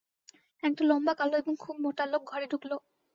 [0.63, 2.71] একটা লম্বা, কালো এবং খুব মোটা লোক ঘরে ঢুকল।